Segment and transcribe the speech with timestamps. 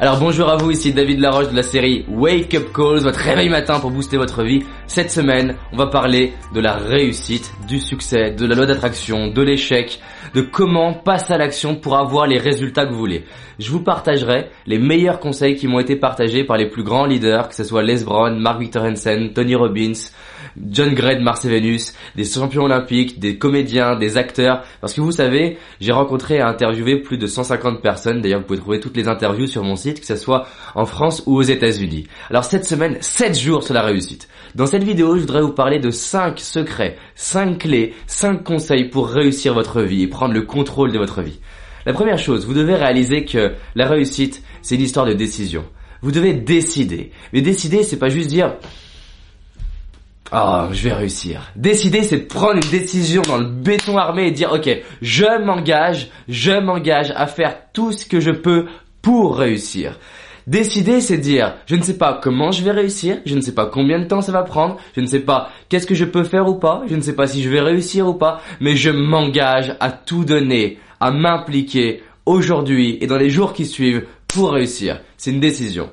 [0.00, 3.48] Alors bonjour à vous, ici David Laroche de la série Wake Up Calls, votre réveil
[3.48, 4.62] matin pour booster votre vie.
[4.86, 9.42] Cette semaine, on va parler de la réussite, du succès, de la loi d'attraction, de
[9.42, 10.00] l'échec,
[10.34, 13.24] de comment passer à l'action pour avoir les résultats que vous voulez.
[13.58, 17.48] Je vous partagerai les meilleurs conseils qui m'ont été partagés par les plus grands leaders,
[17.48, 20.10] que ce soit Les Brown, Mark Victor Hansen, Tony Robbins,
[20.70, 24.62] John Gray de Mars et Vénus, des champions olympiques, des comédiens, des acteurs.
[24.80, 28.20] Parce que vous savez, j'ai rencontré et interviewé plus de 150 personnes.
[28.20, 31.22] D'ailleurs, vous pouvez trouver toutes les interviews sur mon site, que ce soit en France
[31.26, 32.06] ou aux États-Unis.
[32.30, 34.28] Alors cette semaine, 7 jours sur la réussite.
[34.54, 39.08] Dans cette vidéo, je voudrais vous parler de 5 secrets, 5 clés, 5 conseils pour
[39.08, 41.38] réussir votre vie et prendre le contrôle de votre vie.
[41.86, 45.64] La première chose, vous devez réaliser que la réussite, c'est une histoire de décision.
[46.02, 47.12] Vous devez décider.
[47.32, 48.56] Mais décider, c'est pas juste dire
[50.30, 51.40] ah, je vais réussir.
[51.56, 54.68] Décider, c'est prendre une décision dans le béton armé et dire, ok,
[55.00, 58.66] je m'engage, je m'engage à faire tout ce que je peux
[59.00, 59.98] pour réussir.
[60.46, 63.66] Décider, c'est dire, je ne sais pas comment je vais réussir, je ne sais pas
[63.66, 66.48] combien de temps ça va prendre, je ne sais pas qu'est-ce que je peux faire
[66.48, 69.76] ou pas, je ne sais pas si je vais réussir ou pas, mais je m'engage
[69.80, 75.00] à tout donner, à m'impliquer aujourd'hui et dans les jours qui suivent pour réussir.
[75.16, 75.90] C'est une décision.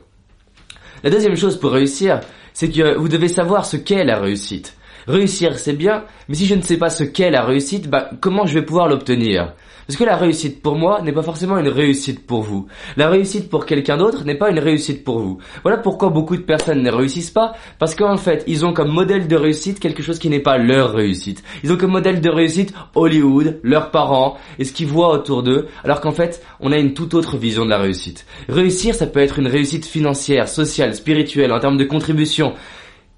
[1.03, 2.21] La deuxième chose pour réussir,
[2.55, 4.73] c'est que vous devez savoir ce qu'est la réussite.
[5.07, 8.47] Réussir, c'est bien, mais si je ne sais pas ce qu'est la réussite, bah, comment
[8.47, 9.53] je vais pouvoir l'obtenir?
[9.85, 12.65] Parce que la réussite pour moi n'est pas forcément une réussite pour vous.
[12.97, 15.37] La réussite pour quelqu'un d'autre n'est pas une réussite pour vous.
[15.61, 19.27] Voilà pourquoi beaucoup de personnes ne réussissent pas, parce qu'en fait, ils ont comme modèle
[19.27, 21.43] de réussite quelque chose qui n'est pas leur réussite.
[21.63, 25.67] Ils ont comme modèle de réussite Hollywood, leurs parents, et ce qu'ils voient autour d'eux,
[25.83, 28.25] alors qu'en fait, on a une toute autre vision de la réussite.
[28.49, 32.53] Réussir, ça peut être une réussite financière, sociale, spirituelle, en termes de contribution.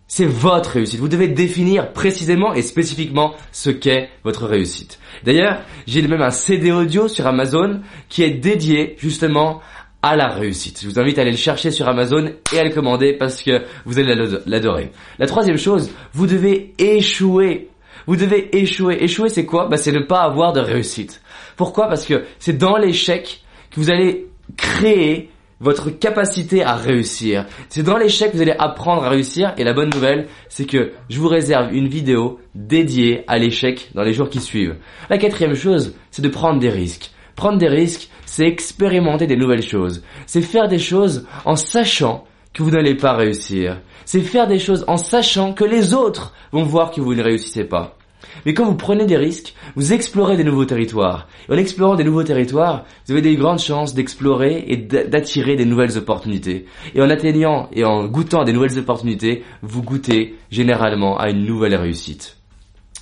[0.07, 0.99] C'est votre réussite.
[0.99, 4.99] Vous devez définir précisément et spécifiquement ce qu'est votre réussite.
[5.25, 9.61] D'ailleurs, j'ai même un CD audio sur Amazon qui est dédié justement
[10.01, 10.79] à la réussite.
[10.81, 13.63] Je vous invite à aller le chercher sur Amazon et à le commander parce que
[13.85, 14.91] vous allez l'adorer.
[15.19, 17.69] La troisième chose, vous devez échouer.
[18.05, 19.03] Vous devez échouer.
[19.03, 19.67] Échouer, c'est quoi?
[19.67, 21.21] Bah, C'est ne pas avoir de réussite.
[21.57, 21.87] Pourquoi?
[21.89, 23.41] Parce que c'est dans l'échec
[23.71, 25.29] que vous allez créer
[25.59, 27.45] votre capacité à réussir.
[27.69, 30.91] C'est dans l'échec que vous allez apprendre à réussir et la bonne nouvelle, c'est que
[31.09, 34.75] je vous réserve une vidéo dédiée à l'échec dans les jours qui suivent.
[35.09, 37.11] La quatrième chose, c'est de prendre des risques.
[37.35, 40.03] Prendre des risques, c'est expérimenter des nouvelles choses.
[40.25, 43.79] C'est faire des choses en sachant que vous n'allez pas réussir.
[44.05, 47.65] C'est faire des choses en sachant que les autres vont voir que vous ne réussissez
[47.65, 47.96] pas.
[48.45, 51.27] Mais quand vous prenez des risques, vous explorez des nouveaux territoires.
[51.47, 55.65] Et en explorant des nouveaux territoires, vous avez des grandes chances d'explorer et d'attirer des
[55.65, 56.65] nouvelles opportunités.
[56.95, 61.75] Et en atteignant et en goûtant des nouvelles opportunités, vous goûtez généralement à une nouvelle
[61.75, 62.37] réussite.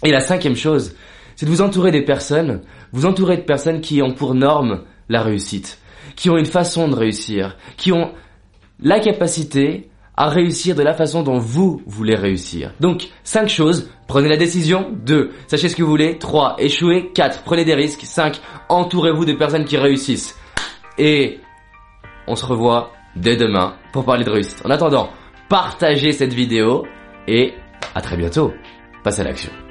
[0.04, 0.96] Et la cinquième chose,
[1.36, 2.62] c'est de vous entourer des personnes,
[2.92, 5.80] vous entourer de personnes qui ont pour norme la réussite,
[6.16, 8.12] qui ont une façon de réussir, qui ont
[8.82, 12.72] la capacité à réussir de la façon dont vous voulez réussir.
[12.80, 13.90] Donc, 5 choses.
[14.08, 14.92] Prenez la décision.
[14.92, 15.32] 2.
[15.48, 16.18] Sachez ce que vous voulez.
[16.18, 16.56] 3.
[16.60, 17.12] Échouez.
[17.14, 17.44] 4.
[17.44, 18.02] Prenez des risques.
[18.04, 18.40] 5.
[18.70, 20.38] Entourez-vous de personnes qui réussissent.
[20.98, 21.40] Et
[22.28, 24.62] on se revoit dès demain pour parler de réussite.
[24.66, 25.10] En attendant,
[25.50, 26.86] partagez cette vidéo
[27.28, 27.54] et
[27.94, 28.54] à très bientôt.
[29.04, 29.65] Passez à l'action.